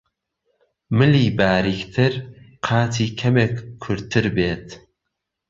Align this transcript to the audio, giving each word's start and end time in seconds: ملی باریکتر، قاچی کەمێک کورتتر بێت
ملی 0.97 1.25
باریکتر، 1.39 2.13
قاچی 2.65 3.07
کەمێک 3.19 3.53
کورتتر 3.83 4.25
بێت 4.35 4.67